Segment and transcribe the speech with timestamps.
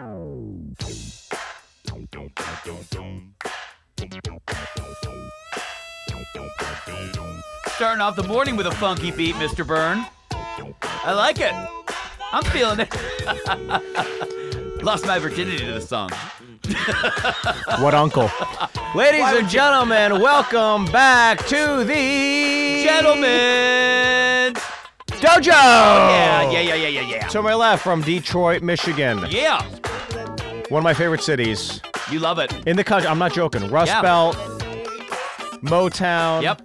[8.00, 9.66] off the morning with a funky beat, Mr.
[9.66, 10.06] Byrne.
[10.82, 11.52] I like it.
[12.32, 12.88] I'm feeling it.
[14.82, 16.10] Lost my virginity to the song.
[17.80, 18.30] What uncle?
[18.94, 24.15] Ladies and gentlemen, welcome back to the Gentlemen!
[25.26, 25.46] Dojo.
[25.50, 27.28] Yeah, yeah, yeah, yeah, yeah, yeah.
[27.28, 29.62] To my left from Detroit, Michigan, Yeah,
[30.68, 32.52] one of my favorite cities you love it.
[32.66, 33.08] in the country.
[33.08, 33.68] I'm not joking.
[33.70, 34.02] Rust Yeah.
[34.02, 34.36] Belt,
[35.62, 36.62] Motown, Yep.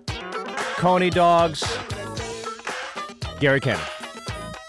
[0.77, 1.63] Coney Dogs,
[3.39, 3.81] Gary Cannon.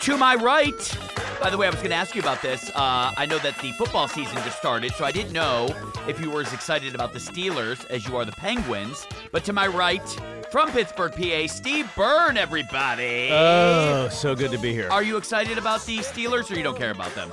[0.00, 0.98] To my right,
[1.40, 2.70] by the way, I was going to ask you about this.
[2.74, 5.68] Uh, I know that the football season just started, so I didn't know
[6.08, 9.06] if you were as excited about the Steelers as you are the Penguins.
[9.32, 10.02] But to my right,
[10.52, 13.30] from Pittsburgh, PA, Steve Byrne, everybody.
[13.32, 14.88] Oh, so good to be here.
[14.90, 17.32] Are you excited about the Steelers or you don't care about them?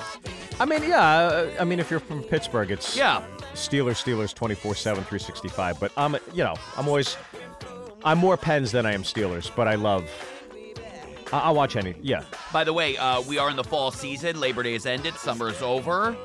[0.58, 0.98] I mean, yeah.
[1.06, 3.22] uh, I mean, if you're from Pittsburgh, it's Yeah.
[3.54, 5.80] Steelers, Steelers, 24/7, 365.
[5.82, 7.18] But I'm, you know, I'm always,
[8.06, 9.52] I'm more Pens than I am Steelers.
[9.54, 10.10] But I love.
[11.34, 11.96] I- I'll watch any.
[12.02, 12.24] Yeah.
[12.54, 14.40] By the way, uh, we are in the fall season.
[14.40, 15.16] Labor Day has ended.
[15.16, 16.16] Summer is over.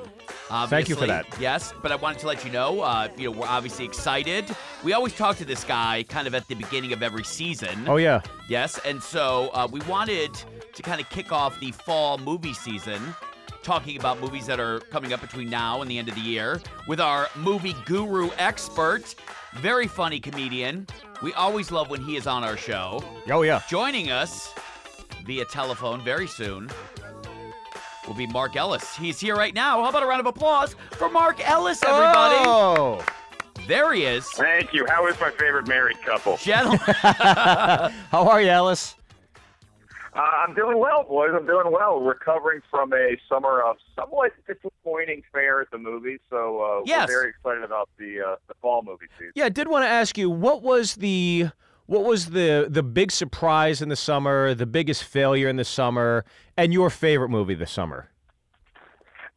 [0.49, 1.07] Thank you for Obviously.
[1.09, 1.27] that.
[1.41, 4.45] Yes, but I wanted to let you know, uh, you know, we're obviously excited.
[4.83, 7.85] We always talk to this guy kind of at the beginning of every season.
[7.89, 8.21] Oh yeah.
[8.49, 10.31] Yes, and so uh, we wanted
[10.75, 13.01] to kind of kick off the fall movie season,
[13.63, 16.61] talking about movies that are coming up between now and the end of the year
[16.87, 19.15] with our movie guru expert,
[19.55, 20.87] very funny comedian.
[21.23, 23.03] We always love when he is on our show.
[23.31, 23.63] Oh yeah.
[23.69, 24.53] Joining us
[25.25, 26.69] via telephone very soon
[28.07, 28.97] will be Mark Ellis.
[28.97, 29.83] He's here right now.
[29.83, 32.37] How about a round of applause for Mark Ellis, everybody?
[32.47, 33.05] Oh.
[33.67, 34.29] There he is.
[34.31, 34.85] Thank you.
[34.89, 36.37] How is my favorite married couple?
[36.37, 36.79] Gentlemen.
[36.87, 37.91] How
[38.29, 38.95] are you, Ellis?
[40.15, 41.31] Uh, I'm doing well, boys.
[41.35, 41.99] I'm doing well.
[42.01, 47.09] Recovering from a summer of somewhat disappointing fare at the movies, so uh, Yes.
[47.09, 49.33] we're very excited about the uh, the fall movie season.
[49.35, 51.49] Yeah, I did want to ask you what was the
[51.87, 56.25] what was the the big surprise in the summer, the biggest failure in the summer,
[56.57, 58.11] and your favorite movie this summer?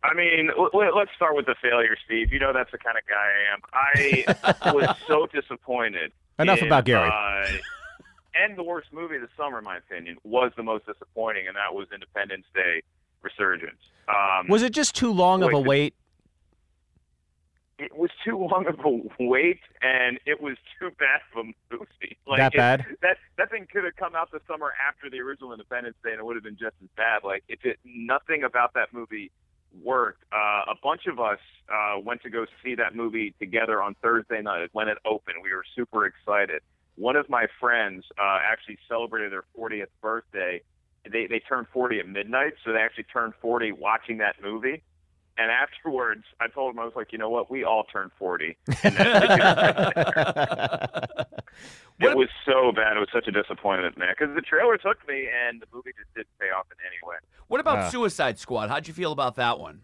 [0.03, 2.31] I mean, let's start with the failure, Steve.
[2.31, 4.35] You know that's the kind of guy I am.
[4.63, 6.11] I was so disappointed.
[6.39, 7.09] Enough in, about Gary.
[7.09, 7.57] Uh,
[8.39, 11.55] and the worst movie of the summer, in my opinion, was the most disappointing, and
[11.55, 12.83] that was Independence Day
[13.21, 13.79] Resurgence.
[14.07, 15.95] Um, Was it just too long of a wait?
[17.79, 22.17] It was too long of a wait, and it was too bad of a movie.
[22.27, 22.85] Like That it- bad?
[23.01, 26.19] That that thing could have come out the summer after the original Independence Day, and
[26.19, 27.23] it would have been just as bad.
[27.23, 29.31] Like if it nothing about that movie
[29.83, 30.23] worked.
[30.31, 31.39] Uh, a bunch of us
[31.71, 35.37] uh, went to go see that movie together on Thursday night when it opened.
[35.43, 36.61] We were super excited.
[36.95, 40.61] One of my friends uh, actually celebrated their 40th birthday.
[41.09, 44.83] They they turned 40 at midnight, so they actually turned 40 watching that movie.
[45.39, 47.51] And afterwards, I told him I was like, you know what?
[47.51, 48.57] We all turned 40.
[51.99, 52.95] And it was so bad.
[52.95, 54.09] It was such a disappointment, man.
[54.17, 57.15] Because the trailer took me, and the movie just didn't pay off in any way.
[57.47, 57.89] What about Ah.
[57.89, 58.69] Suicide Squad?
[58.69, 59.81] How'd you feel about that one?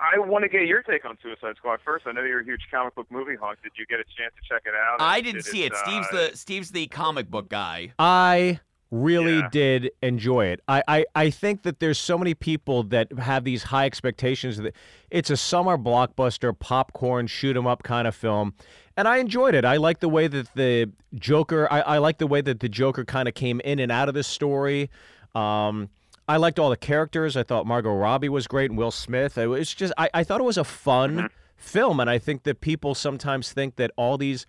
[0.00, 2.06] I want to get your take on Suicide Squad first.
[2.08, 3.58] I know you're a huge comic book movie hawk.
[3.62, 4.96] Did you get a chance to check it out?
[5.00, 5.76] I Did didn't see it.
[5.76, 7.92] Steve's uh, the Steve's the comic book guy.
[7.98, 8.58] I
[8.94, 9.48] really Yeah.
[9.50, 10.60] did enjoy it.
[10.68, 14.74] I, I, I think that there's so many people that have these high expectations that
[15.10, 18.54] it's a summer blockbuster, popcorn, shoot 'em up kind of film.
[18.96, 19.64] And I enjoyed it.
[19.64, 23.04] I like the way that the Joker I, I like the way that the Joker
[23.04, 24.90] kind of came in and out of this story.
[25.34, 25.88] Um
[26.28, 27.36] I liked all the characters.
[27.36, 29.36] I thought Margot Robbie was great and Will Smith.
[29.36, 32.60] It was just I, I thought it was a fun film and I think that
[32.60, 34.46] people sometimes think that all these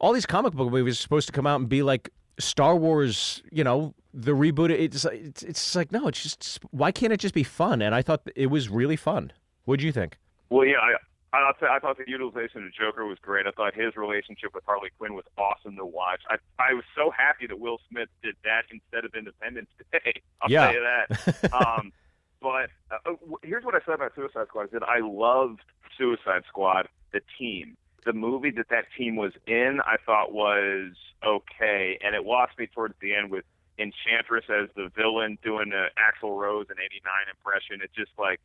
[0.00, 3.42] all these comic book movies are supposed to come out and be like Star Wars,
[3.50, 4.70] you know, the reboot.
[4.70, 7.82] It's it's it's like no, it's just why can't it just be fun?
[7.82, 9.32] And I thought it was really fun.
[9.64, 10.16] What'd you think?
[10.50, 13.46] Well, yeah, I, I, thought- I thought the utilization of Joker was great.
[13.46, 16.20] I thought his relationship with Harley Quinn was awesome to watch.
[16.30, 20.22] I, I was so happy that Will Smith did that instead of Independence Day.
[20.40, 20.66] I'll Yeah.
[20.66, 21.52] tell you that.
[21.52, 21.92] um,
[22.40, 25.60] but uh, here's what I said about Suicide Squad: is that I loved
[25.98, 27.76] Suicide Squad, the team.
[28.04, 30.92] The movie that that team was in, I thought was
[31.24, 33.44] okay, and it lost me towards the end with
[33.78, 37.80] Enchantress as the villain doing an Axl Rose and '89 impression.
[37.82, 38.40] It just like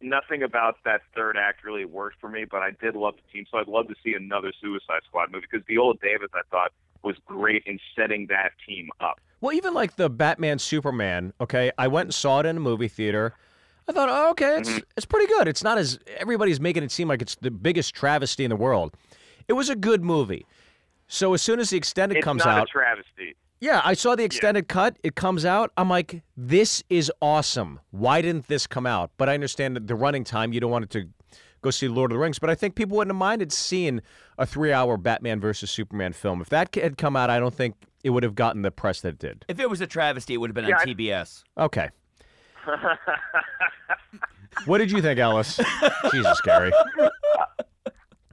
[0.00, 3.46] nothing about that third act really worked for me, but I did love the team,
[3.50, 6.72] so I'd love to see another Suicide Squad movie because Viola Davis, I thought,
[7.02, 9.20] was great in setting that team up.
[9.40, 11.32] Well, even like the Batman Superman.
[11.40, 13.34] Okay, I went and saw it in a movie theater.
[13.90, 14.78] I thought, oh, okay, it's mm-hmm.
[14.96, 15.48] it's pretty good.
[15.48, 18.94] It's not as everybody's making it seem like it's the biggest travesty in the world.
[19.48, 20.46] It was a good movie.
[21.08, 23.34] So as soon as the extended It's comes not out, a travesty.
[23.58, 24.96] Yeah, I saw the extended cut.
[25.02, 25.72] It comes out.
[25.76, 27.80] I'm like, this is awesome.
[27.90, 29.10] Why didn't this come out?
[29.18, 31.08] But I understand that the running time, you don't want it to
[31.62, 32.38] go see Lord of the Rings.
[32.38, 34.00] But I think people wouldn't have minded seeing
[34.38, 36.40] a three hour Batman versus Superman film.
[36.40, 39.08] If that had come out, I don't think it would have gotten the press that
[39.14, 39.44] it did.
[39.48, 41.42] If it was a travesty, it would have been Yeah, on I- TBS.
[41.58, 41.90] Okay.
[44.66, 45.60] What did you think, Ellis?
[46.10, 46.72] Jesus, Gary.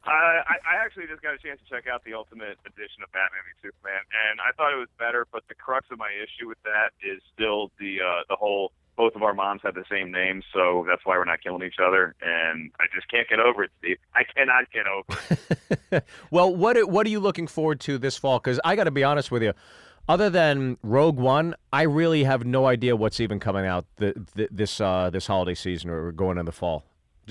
[0.03, 3.11] I, I I actually just got a chance to check out the Ultimate Edition of
[3.11, 5.27] Batman v Superman, and I thought it was better.
[5.31, 8.71] But the crux of my issue with that is still the uh, the whole.
[8.95, 11.77] Both of our moms have the same name, so that's why we're not killing each
[11.79, 12.15] other.
[12.19, 13.97] And I just can't get over it, Steve.
[14.15, 15.19] I cannot get over
[15.91, 16.03] it.
[16.31, 18.39] Well, what what are you looking forward to this fall?
[18.39, 19.53] Because I got to be honest with you,
[20.07, 24.49] other than Rogue One, I really have no idea what's even coming out th- th-
[24.51, 26.83] this uh, this holiday season or going in the fall.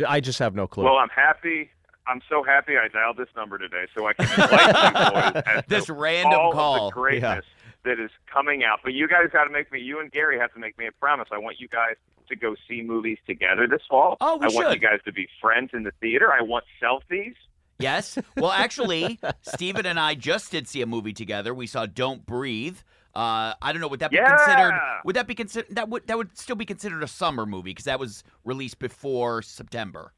[0.06, 0.84] I just have no clue.
[0.84, 1.70] Well, I'm happy.
[2.06, 5.64] I'm so happy I dialed this number today, so I can enlighten you boys to
[5.68, 6.86] This random all call.
[6.88, 7.44] of the greatness
[7.84, 8.80] that is coming out.
[8.84, 9.80] But you guys got to make me.
[9.80, 11.28] You and Gary have to make me a promise.
[11.32, 11.94] I want you guys
[12.28, 14.16] to go see movies together this fall.
[14.20, 16.32] Oh, we I want you guys to be friends in the theater.
[16.32, 17.34] I want selfies.
[17.78, 18.18] Yes.
[18.36, 21.54] Well, actually, Steven and I just did see a movie together.
[21.54, 22.78] We saw Don't Breathe.
[23.14, 23.88] Uh, I don't know.
[23.88, 24.36] Would that be Yeah!
[24.36, 24.74] considered?
[25.04, 25.74] Would that be considered?
[25.74, 29.40] That would that would still be considered a summer movie because that was released before
[29.42, 30.12] September.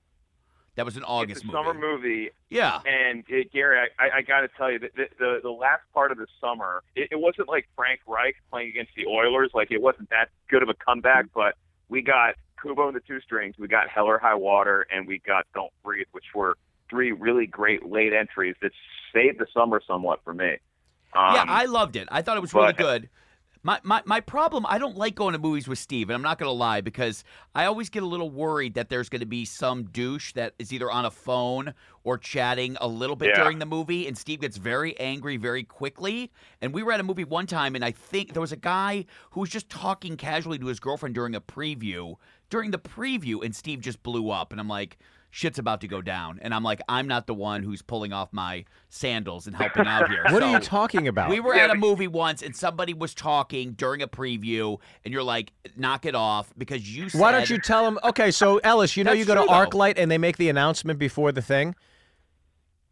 [0.74, 1.68] That was an August it's a movie.
[1.68, 2.78] summer movie, Yeah.
[2.86, 5.82] and it, Gary, I, I, I got to tell you that the, the the last
[5.92, 9.50] part of the summer, it, it wasn't like Frank Reich playing against the Oilers.
[9.54, 11.54] Like it wasn't that good of a comeback, but
[11.88, 15.18] we got Kubo and the Two Strings, we got Hell or High Water, and we
[15.18, 16.56] got Don't Breathe, which were
[16.90, 18.72] three really great late entries that
[19.14, 20.56] saved the summer somewhat for me.
[21.14, 22.08] Um, yeah, I loved it.
[22.10, 23.08] I thought it was really but- good.
[23.64, 26.38] My, my my problem, I don't like going to movies with Steve, and I'm not
[26.38, 27.24] going to lie because
[27.56, 30.72] I always get a little worried that there's going to be some douche that is
[30.72, 31.74] either on a phone
[32.04, 33.42] or chatting a little bit Yeah.
[33.42, 36.30] during the movie, and Steve gets very angry very quickly.
[36.62, 39.06] And we were at a movie one time, and I think there was a guy
[39.32, 42.14] who was just talking casually to his girlfriend during a preview.
[42.50, 44.98] During the preview, and Steve just blew up, and I'm like,
[45.30, 46.38] shit's about to go down.
[46.42, 50.08] And I'm like, I'm not the one who's pulling off my sandals and helping out
[50.08, 50.24] here.
[50.30, 51.30] what are you talking about?
[51.30, 55.12] we were Yeah, at a movie once and somebody was talking during a preview, and
[55.12, 57.20] you're like, knock it off because you said.
[57.20, 57.98] Why don't you tell them?
[58.04, 59.66] Okay, so Ellis, you know you go to true, though.
[59.66, 61.74] ArcLight and they make the announcement before the thing.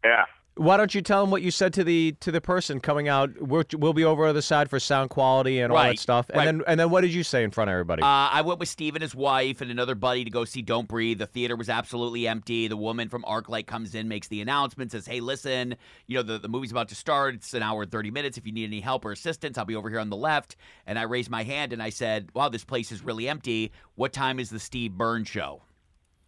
[0.03, 0.25] yeah.
[0.57, 3.41] Why don't you tell them what you said to the to the person coming out?
[3.41, 6.29] We're, we'll be over on the side for sound quality and all that stuff.
[6.29, 6.45] And right.
[6.45, 8.01] then and then what did you say in front of everybody?
[8.01, 10.87] Uh, I went with Steve and his wife and another buddy to go see Don't
[10.87, 11.19] Breathe.
[11.19, 12.67] The theater was absolutely empty.
[12.67, 15.75] The woman from ArcLight comes in, makes the announcement, says, Hey, listen,
[16.07, 17.35] you know, the, the movie's about to start.
[17.35, 18.37] It's an hour and 30 minutes.
[18.37, 20.55] If you need any help or assistance, I'll be over here on the left.
[20.85, 23.71] And I raised my hand and I said, Wow, this place is really empty.
[23.95, 25.61] What time is the Steve Byrne show?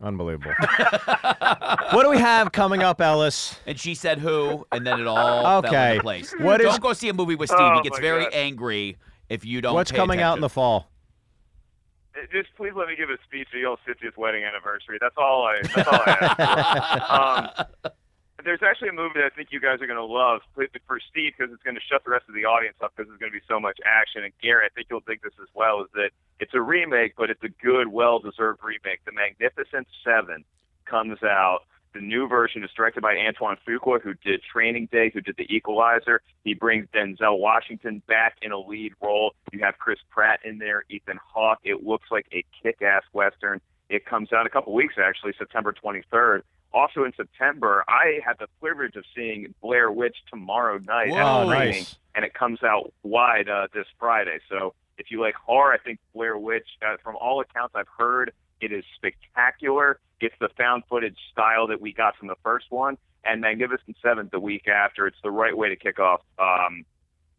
[0.01, 0.53] Unbelievable.
[1.91, 3.59] what do we have coming up, Ellis?
[3.65, 4.65] And she said, Who?
[4.71, 5.91] And then it all fell Okay.
[5.91, 6.33] into place.
[6.39, 7.59] What is- don't go see a movie with Steve.
[7.61, 8.33] Oh, he gets very God.
[8.33, 8.97] angry
[9.27, 9.73] if you don't.
[9.73, 10.89] What's pay coming out in the fall?
[12.15, 14.97] Uh, Just please let me give a speech at y'all's 50th wedding anniversary.
[15.01, 15.61] That's all I.
[15.75, 17.91] That's all I ask um,
[18.43, 21.33] there's actually a movie that I think you guys are going to love for Steve
[21.37, 23.37] because it's going to shut the rest of the audience up because there's going to
[23.37, 24.23] be so much action.
[24.23, 25.81] And Gary, I think you'll dig this as well.
[25.81, 29.03] Is that it's a remake, but it's a good, well-deserved remake.
[29.05, 30.45] The Magnificent Seven
[30.85, 31.61] comes out.
[31.93, 35.51] The new version is directed by Antoine Fuqua, who did Training Day, who did The
[35.53, 36.21] Equalizer.
[36.43, 39.33] He brings Denzel Washington back in a lead role.
[39.51, 41.59] You have Chris Pratt in there, Ethan Hawke.
[41.63, 43.59] It looks like a kick-ass western.
[43.89, 46.43] It comes out a couple weeks, actually, September 23rd.
[46.73, 51.17] Also in September, I had the privilege of seeing Blair Witch tomorrow night Whoa.
[51.19, 51.95] Oh, a screening, nice.
[52.15, 54.39] and it comes out wide uh, this Friday.
[54.49, 58.33] So if you like horror, I think Blair Witch, uh, from all accounts I've heard,
[58.61, 59.99] it is spectacular.
[60.19, 64.29] It's the found footage style that we got from the first one, and Magnificent Seven
[64.31, 65.07] the week after.
[65.07, 66.85] It's the right way to kick off um,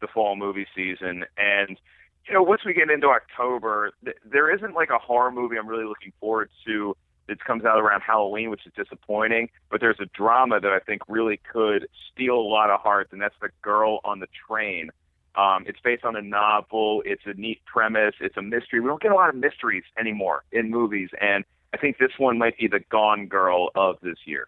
[0.01, 1.23] the fall movie season.
[1.37, 1.79] And
[2.27, 5.67] you know, once we get into October, th- there isn't like a horror movie I'm
[5.67, 6.95] really looking forward to
[7.27, 9.49] that comes out around Halloween, which is disappointing.
[9.69, 13.21] But there's a drama that I think really could steal a lot of hearts, and
[13.21, 14.91] that's The Girl on the Train.
[15.35, 17.01] Um, it's based on a novel.
[17.05, 18.15] It's a neat premise.
[18.19, 18.81] It's a mystery.
[18.81, 22.37] We don't get a lot of mysteries anymore in movies, and I think this one
[22.37, 24.47] might be the Gone Girl of this year.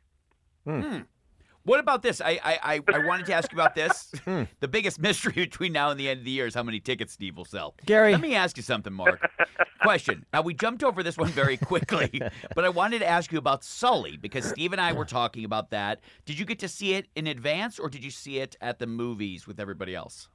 [1.66, 2.20] What about this?
[2.20, 4.12] I I, I, I wanted to ask you about this.
[4.24, 4.44] Hmm.
[4.62, 7.12] the biggest mystery between now and the end of the year is how many tickets
[7.12, 7.76] Steve will sell.
[7.86, 9.20] Gary, Let me ask you something, Mark.
[9.82, 10.26] Question.
[10.32, 12.22] Now we jumped over this one very quickly,
[12.56, 15.72] but I wanted to ask you about Sully because Steve and I were talking about
[15.72, 16.00] that.
[16.26, 18.88] Did you get to see it in advance, or did you see it at the
[18.88, 20.30] movies with everybody else?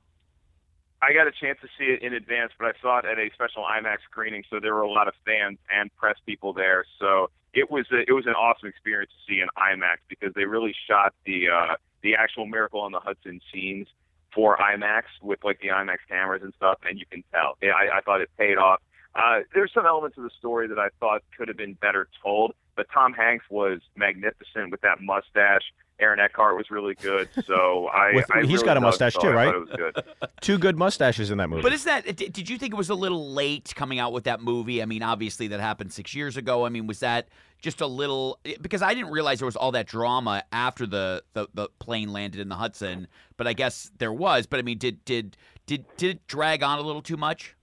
[1.01, 3.31] I got a chance to see it in advance, but I saw it at a
[3.33, 6.85] special IMAX screening, so there were a lot of fans and press people there.
[6.99, 10.45] So it was a, it was an awesome experience to see in IMAX because they
[10.45, 13.89] really shot the uh, the actual Miracle on the Hudson scenes
[14.35, 17.57] for IMAX with like the IMAX cameras and stuff, and you can tell.
[17.63, 18.81] I, I thought it paid off.
[19.15, 22.53] Uh, there's some elements of the story that I thought could have been better told,
[22.79, 25.65] but Tom Hanks was magnificent with that mustache.
[25.99, 28.15] Aaron Eckhart was really good, so I.
[28.15, 29.53] With- I he's really got a mustache too, right?
[29.53, 30.31] thought It was good.
[30.41, 31.63] Two good mustaches in that movie.
[31.63, 32.05] But is that?
[32.17, 34.81] Did did you think it was a little late coming out with that movie?
[34.81, 36.65] I mean, obviously that happened six years ago.
[36.65, 37.29] I mean, was that
[37.61, 38.39] just a little?
[38.63, 42.41] Because I didn't realize there was all that drama after the the, the plane landed
[42.41, 43.09] in the Hudson.
[43.37, 44.47] But I guess there was.
[44.47, 47.57] But I mean, did did did did it drag on a little too much?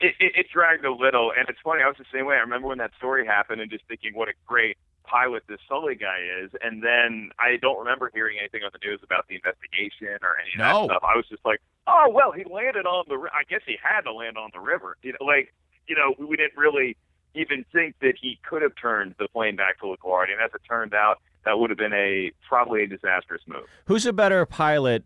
[0.00, 1.82] It, it, it dragged a little, and it's funny.
[1.82, 2.36] I was the same way.
[2.36, 5.94] I remember when that story happened, and just thinking what a great pilot this Sully
[5.94, 6.50] guy is.
[6.62, 10.52] And then I don't remember hearing anything on the news about the investigation or any
[10.54, 10.80] of No.
[10.88, 11.02] that stuff.
[11.04, 13.14] I was just like, oh well, he landed on the.
[13.32, 14.96] I guess he had to land on the river.
[15.02, 15.54] You know, like
[15.86, 16.96] you know, we didn't really
[17.34, 20.62] even think that he could have turned the plane back to LaGuardia, and as it
[20.68, 23.64] turned out, that would have been a probably a disastrous move.
[23.84, 25.04] Who's a better pilot,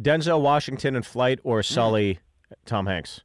[0.00, 1.62] Denzel Washington in Flight or Hmm.
[1.74, 2.18] Sully,
[2.64, 3.20] Tom Hanks?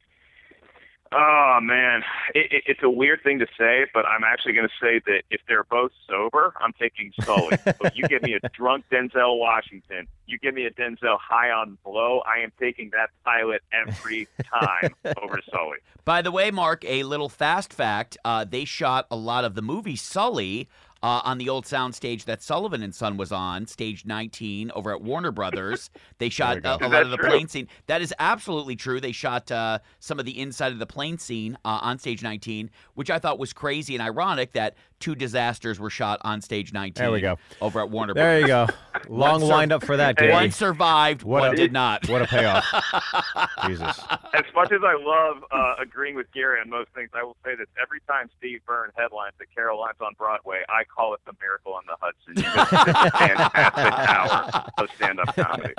[1.14, 2.02] Oh man,
[2.34, 5.22] it, it, it's a weird thing to say, but I'm actually going to say that
[5.30, 7.56] if they're both sober, I'm taking Sully.
[7.64, 11.76] but you give me a drunk Denzel Washington, you give me a Denzel high on
[11.84, 15.78] blow, I am taking that pilot every time over Sully.
[16.04, 19.62] By the way, Mark, a little fast fact: uh, they shot a lot of the
[19.62, 20.68] movie Sully
[21.02, 25.02] uh, on the old soundstage that Sullivan and Son was on, stage 19, over at
[25.02, 25.90] Warner Brothers.
[26.18, 27.28] They shot uh, a Is lot of the true?
[27.30, 27.66] plane scene.
[27.88, 29.00] That is absolutely true.
[29.00, 32.70] They shot uh, some of the inside of the plane scene uh, on stage 19,
[32.94, 36.92] which I thought was crazy and ironic that two disasters were shot on stage 19.
[37.02, 37.38] There we go.
[37.60, 38.30] Over at Warner Brothers.
[38.30, 38.66] There you go.
[39.08, 40.30] Long One wind up for that, Hey.
[40.30, 42.08] One survived, What one a- did not.
[42.08, 42.64] What a payoff.
[43.66, 43.98] Jesus.
[44.34, 47.56] As much as I love uh, agreeing with Gary on most things, I will say
[47.56, 51.72] that every time Steve Byrne headlines at Caroline's on Broadway, I call it the Miracle
[51.74, 52.34] on the Hudson.
[52.34, 55.74] Because it's a fantastic hour of stand-up comedy.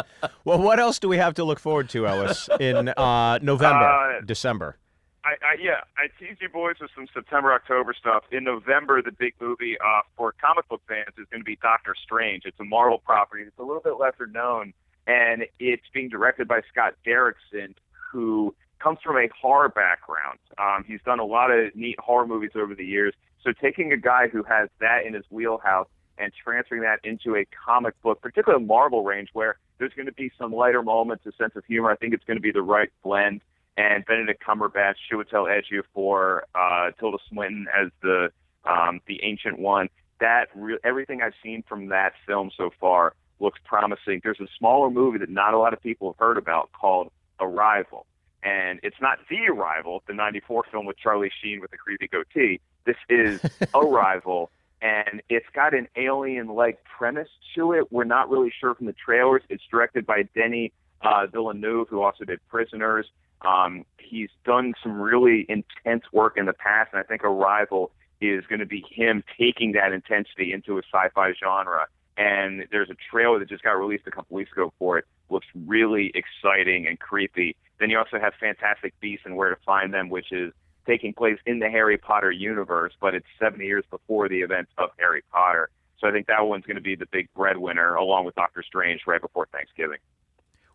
[0.46, 4.22] Well, what else do we have to look forward to, Ellis, in uh, November, Uh,
[4.26, 4.78] December?
[5.26, 8.24] I, I yeah, I teased you boys with some September October stuff.
[8.32, 11.96] In November, the big movie uh, for comic book fans is going to be Doctor
[12.04, 12.44] Strange.
[12.46, 13.44] It's a Marvel property.
[13.44, 14.74] It's a little bit lesser known,
[15.08, 17.74] and it's being directed by Scott Derrickson,
[18.12, 20.40] who comes from a horror background.
[20.58, 23.14] Um, he's done a lot of neat horror movies over the years.
[23.44, 27.46] So taking a guy who has that in his wheelhouse and transferring that into a
[27.66, 31.32] comic book, particularly a Marvel range, where there's going to be some lighter moments, a
[31.34, 31.92] sense of humor.
[31.92, 33.42] I think it's going to be the right blend
[33.78, 38.32] and Benedict Cumberbatch, Chiwetel Ejiofor, uh, Tilda Swinton as the
[38.66, 39.90] um, the Ancient One.
[40.20, 44.22] That re- everything I've seen from that film so far looks promising.
[44.24, 48.06] There's a smaller movie that not a lot of people have heard about called Arrival,
[48.44, 52.62] and it's not The Arrival, the '94 film with Charlie Sheen with the creepy goatee.
[52.86, 53.42] This is
[53.74, 54.50] Arrival,
[54.82, 57.92] and it's got an alien-like premise to it.
[57.92, 59.44] We're not really sure from the trailers.
[59.50, 63.08] It's directed by Denny uh, Villeneuve, who also did Prisoners.
[63.42, 68.46] Um, he's done some really intense work in the past, and I think Arrival is
[68.48, 71.88] going to be him taking that intensity into a sci-fi genre.
[72.16, 75.06] And there's a trailer that just got released a couple weeks ago for it.
[75.30, 77.56] Looks really exciting and creepy.
[77.80, 80.54] Then you also have Fantastic Beasts and Where to Find Them, which is
[80.86, 84.90] taking place in the Harry Potter universe, but it's 70 years before the events of
[85.00, 85.70] Harry Potter.
[86.00, 89.02] So I think that one's going to be the big breadwinner, along with Doctor Strange,
[89.08, 90.00] right before Thanksgiving.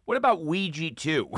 [0.06, 1.30] What about Ouija 2?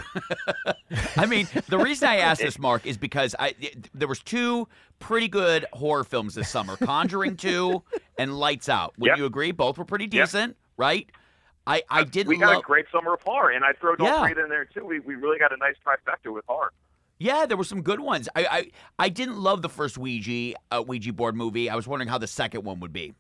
[1.17, 3.55] I mean, the reason I asked this, Mark, is because I
[3.93, 4.69] there was two
[5.01, 7.83] pretty good horror films this summer: Conjuring 2
[8.19, 8.97] and Lights Out.
[8.99, 9.19] Would Yep.
[9.19, 9.51] you agree?
[9.51, 10.11] Both were pretty Yep.
[10.13, 11.11] decent, right?
[11.67, 12.59] I, I uh, didn't we got love.
[12.61, 14.23] a great summer of horror, and I throw Don't Yeah.
[14.23, 14.85] Breathe in there too.
[14.85, 16.73] We, we really got a nice trifecta with horror.
[17.21, 18.29] Yeah, there were some good ones.
[18.35, 21.69] I I, I didn't love the first Ouija uh, Ouija board movie.
[21.69, 23.15] I was wondering how the second one would be.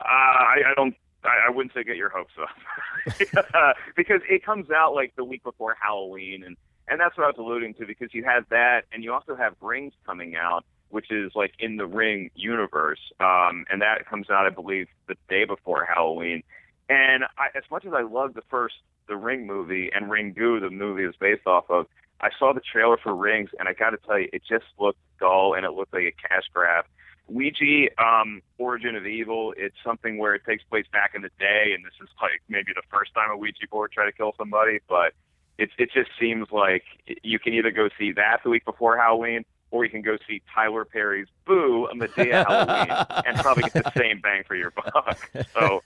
[0.00, 0.94] Uh, I, I don't.
[1.24, 5.76] I, wouldn't say get your hopes up because it comes out like the week before
[5.80, 6.56] Halloween, and
[6.88, 7.86] and that's what I was alluding to.
[7.86, 11.76] Because you have that, and you also have Rings coming out, which is like in
[11.76, 16.42] the Ring universe, um, and that comes out, I believe, the day before Halloween.
[16.88, 18.74] And I, as much as I love the first
[19.06, 21.86] the Ring movie and Ringu, the movie is based off of,
[22.20, 24.98] I saw the trailer for Rings, and I got to tell you, it just looked
[25.20, 26.84] dull and it looked like a cash grab.
[27.28, 31.72] Ouija, um, Origin of Evil, it's something where it takes place back in the day,
[31.74, 34.78] and this is like maybe the first time a Ouija board tried to kill somebody,
[34.88, 35.12] but
[35.58, 36.84] it it just seems like
[37.22, 40.40] you can either go see that the week before Halloween, or you can go see
[40.54, 45.30] Tyler Perry's Boo, a Madea Halloween, and probably get the same bang for your buck.
[45.54, 45.82] So,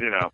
[0.00, 0.32] you know,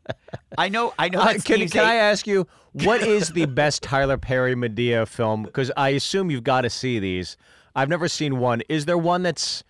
[0.57, 3.47] I know I know Uh, can Steve's can a- I ask you, what is the
[3.47, 5.43] best Tyler Perry Madea film?
[5.43, 7.37] Because I assume you've got to see these.
[7.75, 8.63] I've never seen one.
[8.69, 9.63] Is there one that's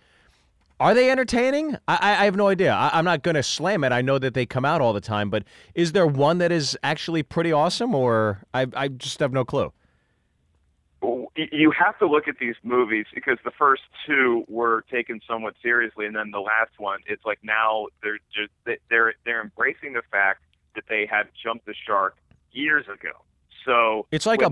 [0.79, 1.75] Are they entertaining?
[1.87, 2.71] I, I have no idea.
[2.71, 3.91] I, am not going to slam it.
[3.91, 5.43] I know that they come out all the time, but
[5.73, 9.73] is there one that is actually pretty awesome, or I, I just have no clue?
[11.35, 16.05] You have to look at these movies because the first two were taken somewhat seriously,
[16.07, 18.51] and then the last one, it's like now they're just
[18.89, 20.41] they're they're embracing the fact
[20.75, 22.17] that they had jumped the shark
[22.51, 23.11] years ago.
[23.67, 24.49] So it's like a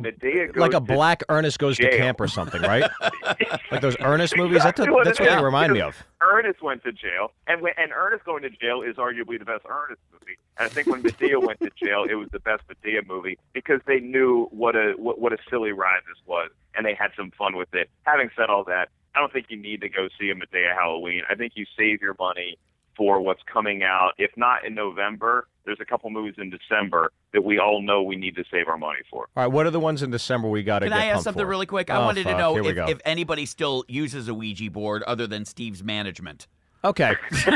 [0.56, 1.90] like a black Ernest goes jail.
[1.90, 2.84] to camp or something, right?
[3.72, 4.62] like those Ernest movies.
[4.62, 5.96] That's, a, that's what they remind me of.
[6.22, 9.64] Ernest went to jail, and when, and Ernest going to jail is arguably the best
[9.70, 10.38] Ernest movie.
[10.58, 13.80] And I think when Madea went to jail, it was the best Madea movie because
[13.88, 17.32] they knew what a what, what a silly ride this was, and they had some
[17.38, 17.90] fun with it.
[18.04, 21.22] Having said all that, I don't think you need to go see a Madea Halloween.
[21.30, 22.58] I think you save your money
[22.98, 24.12] for what's coming out.
[24.18, 28.16] If not in November, there's a couple movies in December that we all know we
[28.16, 29.28] need to save our money for.
[29.36, 31.44] All right, what are the ones in December we got to Can I ask something
[31.44, 31.50] for?
[31.50, 31.90] really quick?
[31.90, 32.34] I oh, wanted fuck.
[32.34, 36.48] to know if, if anybody still uses a Ouija board other than Steve's management.
[36.84, 37.16] Okay.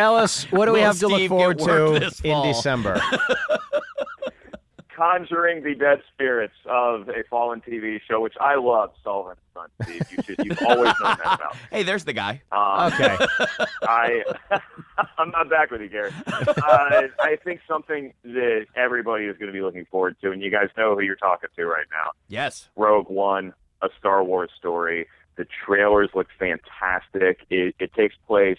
[0.00, 2.42] Ellis, what do Will we have to Steve look forward to in?
[2.42, 3.00] December?
[5.02, 9.86] Conjuring the Dead Spirits of a fallen TV show, which I love, Sullivan and Son,
[9.88, 10.02] Steve.
[10.10, 11.56] You should, you've always known that about.
[11.72, 12.40] Hey, there's the guy.
[12.52, 13.16] Um, Okay.
[13.82, 14.22] I
[15.18, 16.12] I'm not back with you, Gary.
[16.26, 20.50] Uh, I think something that everybody is going to be looking forward to, and you
[20.50, 22.12] guys know who you're talking to right now.
[22.28, 22.68] Yes.
[22.76, 25.08] Rogue One, a Star Wars story.
[25.36, 27.44] The trailers look fantastic.
[27.50, 28.58] It, it takes place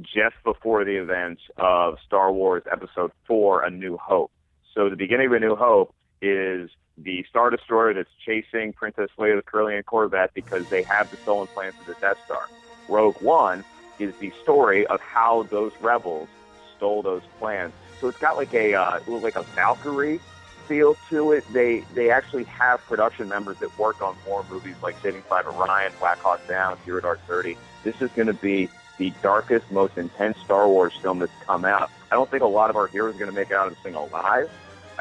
[0.00, 4.32] just before the events of Star Wars Episode 4, A New Hope.
[4.78, 5.92] So the beginning of A New Hope
[6.22, 11.16] is the Star Destroyer that's chasing Princess Leia, Leia's Corellian Corvette because they have the
[11.16, 12.48] stolen plans of the Death Star.
[12.86, 13.64] Rogue One
[13.98, 16.28] is the story of how those rebels
[16.76, 17.72] stole those plans.
[18.00, 20.20] So it's got like a uh, like a Valkyrie
[20.68, 21.44] feel to it.
[21.52, 25.92] They they actually have production members that worked on more movies like Saving Private Ryan,
[25.98, 27.56] Black Hawk Down, Zero Dark Thirty.
[27.82, 31.90] This is going to be the darkest, most intense Star Wars film that's come out.
[32.12, 33.74] I don't think a lot of our heroes are going to make it out of
[33.74, 34.48] this thing alive.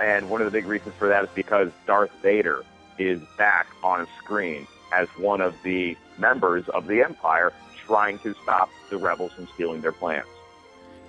[0.01, 2.63] And one of the big reasons for that is because Darth Vader
[2.97, 7.53] is back on screen as one of the members of the Empire
[7.85, 10.27] trying to stop the rebels from stealing their plans.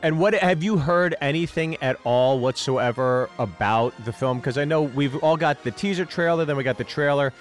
[0.00, 4.38] And what have you heard anything at all whatsoever about the film?
[4.38, 7.32] Because I know we've all got the teaser trailer, then we got the trailer.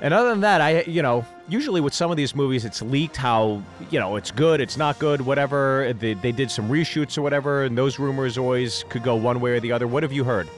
[0.00, 3.16] And other than that, I you know usually with some of these movies, it's leaked
[3.16, 5.92] how you know it's good, it's not good, whatever.
[5.92, 9.52] They, they did some reshoots or whatever, and those rumors always could go one way
[9.52, 9.88] or the other.
[9.88, 10.48] What have you heard?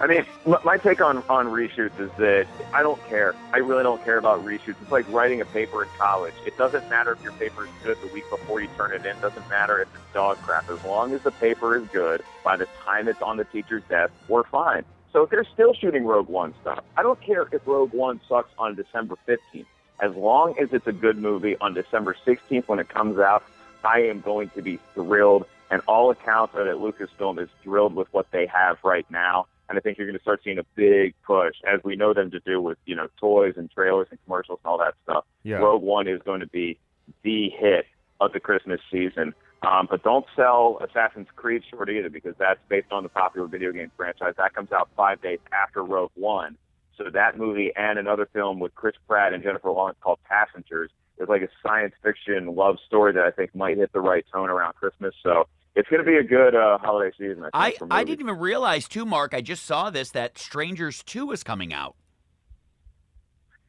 [0.00, 0.24] I mean,
[0.64, 3.34] my take on, on reshoots is that I don't care.
[3.52, 4.76] I really don't care about reshoots.
[4.80, 6.34] It's like writing a paper in college.
[6.46, 9.16] It doesn't matter if your paper is good the week before you turn it in.
[9.16, 10.70] It doesn't matter if it's dog crap.
[10.70, 14.12] As long as the paper is good, by the time it's on the teacher's desk,
[14.28, 14.84] we're fine.
[15.12, 18.50] So if they're still shooting Rogue One stuff, I don't care if Rogue One sucks
[18.56, 19.66] on December 15th.
[20.00, 23.42] As long as it's a good movie on December 16th when it comes out,
[23.82, 25.46] I am going to be thrilled.
[25.70, 29.46] And all accounts are that Lucasfilm is thrilled with what they have right now.
[29.68, 32.30] And I think you're going to start seeing a big push, as we know them
[32.30, 35.24] to do with you know toys and trailers and commercials and all that stuff.
[35.42, 35.56] Yeah.
[35.56, 36.78] Rogue One is going to be
[37.22, 37.86] the hit
[38.20, 39.34] of the Christmas season.
[39.62, 43.72] Um, but don't sell Assassin's Creed short either, because that's based on the popular video
[43.72, 44.34] game franchise.
[44.36, 46.56] That comes out five days after Rogue One.
[46.96, 51.28] So that movie and another film with Chris Pratt and Jennifer Lawrence called Passengers is
[51.28, 54.74] like a science fiction love story that I think might hit the right tone around
[54.74, 55.14] Christmas.
[55.22, 57.44] So it's going to be a good uh, holiday season.
[57.44, 59.32] I, I, think, for I didn't even realize too, Mark.
[59.32, 61.94] I just saw this that Strangers Two is coming out.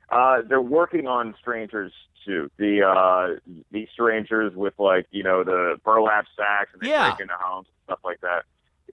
[0.09, 1.93] Uh, they're working on Strangers
[2.25, 2.49] too.
[2.57, 3.39] The uh,
[3.71, 7.11] these strangers with like you know the burlap sacks and they Yeah.
[7.11, 8.43] break into homes and stuff like that.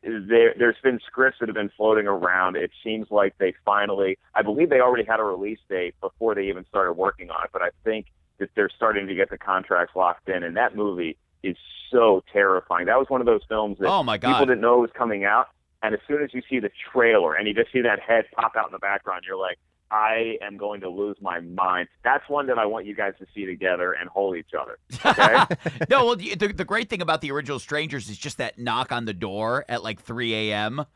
[0.02, 2.57] There, there's been scripts that have been floating around.
[2.57, 6.48] It seems like they finally, I believe they already had a release date before they
[6.48, 7.50] even started working on it.
[7.50, 11.16] But I think that they're starting to get the contracts locked in, and that movie
[11.46, 11.56] is
[11.90, 12.87] so terrifying.
[12.87, 14.32] That was one of those films that Oh my God.
[14.32, 15.48] people didn't know it was coming out.
[15.82, 18.56] And as soon as you see the trailer and you just see that head pop
[18.56, 21.87] out in the background, you're like, I am going to lose my mind.
[22.02, 24.78] That's one that I want you guys to see together and hold each other.
[25.04, 25.54] Okay?
[25.90, 28.90] no, well, the, the the great thing about the original Strangers is just that knock
[28.90, 30.87] on the door at like 3 a.m.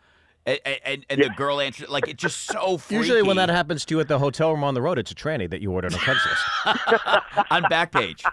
[0.47, 2.97] And, and, and the girl answered like it's just so freaky.
[3.01, 5.15] Usually, when that happens to you at the hotel room on the road, it's a
[5.15, 7.47] tranny that you ordered on Craigslist.
[7.51, 8.25] on Backpage.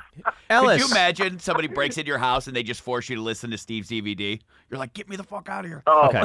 [0.49, 3.21] Ellis, Could you imagine somebody breaks into your house and they just force you to
[3.21, 4.39] listen to Steve's DVD?
[4.69, 5.83] You're like, get me the fuck out of here.
[5.85, 6.23] Oh, Okay.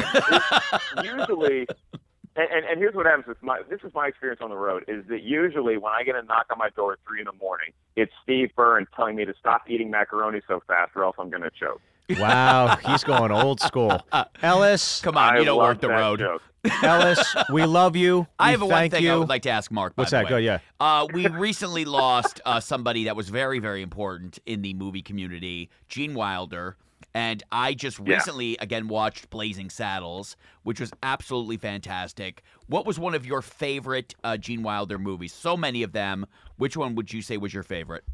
[1.03, 1.67] usually,
[2.37, 4.85] and, and, and here's what happens with my, this is my experience on the road,
[4.89, 7.33] is that usually when I get a knock on my door at 3 in the
[7.33, 11.29] morning, it's Steve Byrne telling me to stop eating macaroni so fast or else I'm
[11.31, 11.81] going to choke.
[12.11, 14.01] Wow, he's going old school.
[14.43, 16.19] Ellis, Come on, I you don't work the road.
[16.19, 16.43] joke.
[16.83, 18.27] Ellis, we love you.
[18.39, 19.13] I have a one thing you.
[19.13, 19.97] I would like to ask Mark.
[19.97, 20.25] by What's the that?
[20.25, 20.31] way.
[20.31, 20.59] Go, yeah.
[20.79, 25.71] Uh, we recently lost uh, somebody that was very, very important in the movie community,
[25.89, 26.77] Gene Wilder.
[27.15, 28.15] And I just Yeah.
[28.15, 32.43] recently again watched Blazing Saddles, which was absolutely fantastic.
[32.69, 35.33] What was one of your favorite uh, Gene Wilder movies?
[35.33, 36.27] So many of them.
[36.57, 38.05] Which one would you say was your favorite?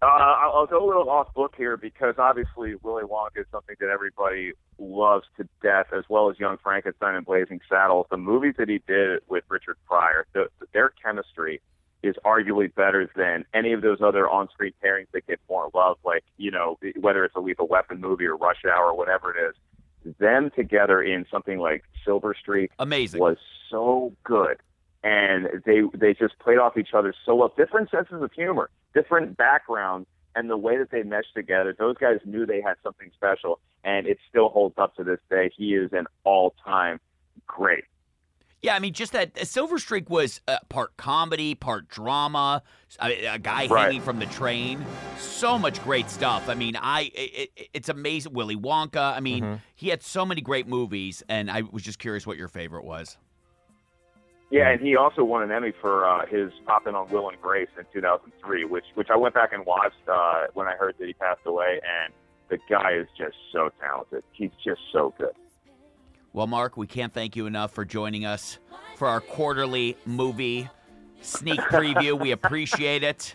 [0.00, 3.88] Uh, I'll go a little off book here because obviously Willy Wonka is something that
[3.88, 8.06] everybody loves to death, as well as Young Frankenstein and Blazing Saddles.
[8.10, 11.60] The movies that he did with Richard Pryor, the, their chemistry
[12.04, 16.22] is arguably better than any of those other on-screen pairings that get more love, like
[16.36, 20.14] you know whether it's a Lethal Weapon movie or Rush Hour or whatever it is.
[20.18, 23.20] Them together in something like Silver Streak Amazing.
[23.20, 23.36] was
[23.68, 24.58] so good,
[25.02, 27.52] and they they just played off each other so well.
[27.56, 31.74] Different senses of humor, different backgrounds, and the way that they meshed together.
[31.78, 35.50] Those guys knew they had something special, and it still holds up to this day.
[35.56, 37.00] He is an all-time
[37.46, 37.84] great.
[38.60, 42.64] Yeah, I mean, just that uh, Silver Streak was uh, part comedy, part drama.
[42.98, 43.84] I mean, a guy Right.
[43.84, 44.84] hanging from the train.
[45.16, 46.48] So much great stuff.
[46.48, 48.32] I mean, I it, it- it's amazing.
[48.32, 49.16] Willy Wonka.
[49.16, 49.60] I mean, Mhm.
[49.76, 53.16] he had so many great movies, and I was just curious what your favorite was.
[54.50, 57.68] Yeah, and he also won an Emmy for uh, his popping on Will and Grace
[57.78, 61.12] in 2003, which which I went back and watched uh, when I heard that he
[61.12, 62.12] passed away, and
[62.48, 64.24] the guy is just so talented.
[64.32, 65.32] He's just so good.
[66.32, 68.58] Well, Mark, we can't thank you enough for joining us
[68.96, 70.68] for our quarterly movie
[71.20, 72.18] sneak preview.
[72.18, 73.34] we appreciate it.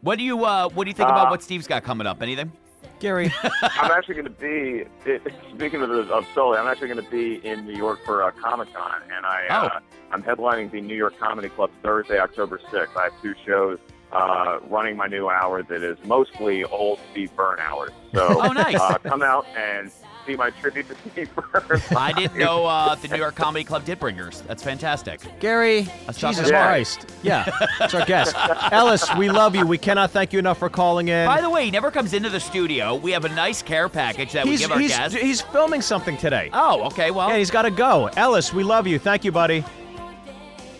[0.00, 2.22] What do you uh, What do you think about Uh, what Steve's got coming up?
[2.22, 2.52] Anything?
[3.02, 6.56] Gary, I'm actually going to be it, speaking of of Sully.
[6.56, 9.80] I'm actually going to be in New York for uh, Comic Con, and I uh,
[10.12, 12.96] I'm headlining the New York Comedy Club Thursday, October 6th.
[12.96, 13.80] I have two shows
[14.12, 17.90] uh, running my new hour that is mostly old Steve Byrne hours.
[18.14, 18.76] So Oh, nice.
[18.78, 19.90] uh, come out and
[20.26, 21.80] see my tribute to Steve Byrne.
[21.96, 24.42] I didn't know uh, the New York Comedy Club did bringers.
[24.42, 25.20] That's fantastic.
[25.40, 26.66] Gary, Let's Jesus about it.
[26.68, 27.12] Christ.
[27.22, 28.34] Yeah, it's our guest.
[28.72, 29.66] Ellis, we love you.
[29.66, 31.26] We cannot thank you enough for calling in.
[31.26, 32.94] By the way, he never comes into the studio.
[32.94, 35.18] We have a nice care package that we give our he's, guests.
[35.18, 36.50] he's filming something today.
[36.52, 37.10] Oh, okay.
[37.10, 38.08] Well, Yeah, he's got to go.
[38.16, 38.98] Ellis, we love you.
[38.98, 39.64] Thank you, buddy.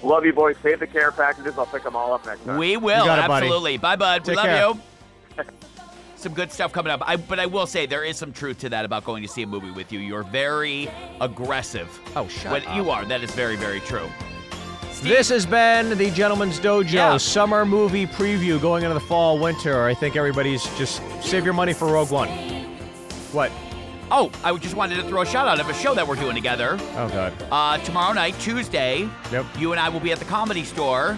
[0.02, 0.56] Love you, boys.
[0.62, 1.56] Save the care packages.
[1.56, 2.56] I'll pick them all up next time.
[2.56, 3.46] we will You got it, buddy.
[3.46, 3.76] absolutely.
[3.78, 4.26] Bye, bud.
[4.26, 4.68] we love care.
[4.68, 5.44] you.
[6.22, 7.02] Some good stuff coming up.
[7.04, 9.42] I, but I will say there is some truth to that about going to see
[9.42, 9.98] a movie with you.
[9.98, 10.88] You're very
[11.20, 11.88] aggressive.
[12.14, 12.76] Oh, shut when up.
[12.76, 13.04] You are.
[13.04, 14.08] That is very, very true.
[15.02, 17.16] This has been the Gentleman's Dojo Yeah.
[17.16, 19.84] summer movie preview going into the fall, winter.
[19.84, 22.28] I think everybody's just save your money for Rogue One.
[23.32, 23.50] What?
[24.12, 26.36] Oh, I just wanted to throw a shout out of a show that we're doing
[26.36, 26.76] together.
[26.96, 27.32] Oh, God.
[27.50, 29.44] Uh, tomorrow night, Tuesday, Yep.
[29.58, 31.14] you and I will be at the Comedy Store,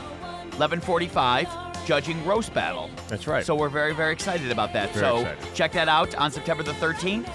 [0.57, 1.47] 1145,
[1.85, 2.91] judging Roast Battle.
[3.09, 3.45] That's right.
[3.45, 4.91] So we're very, very excited about that.
[4.91, 5.55] Very so excited.
[5.55, 7.29] check that out on September the 13th,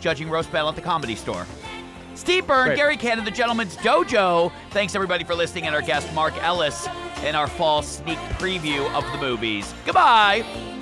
[0.00, 1.46] judging Roast Battle at the Comedy Store.
[2.14, 2.76] Steve Byrne, Great.
[2.76, 4.50] Gary Cannon, the Gentleman's Dojo.
[4.70, 6.88] Thanks everybody for listening, and our guest Mark Ellis
[7.24, 9.74] in our fall sneak preview of the movies.
[9.84, 10.75] Goodbye.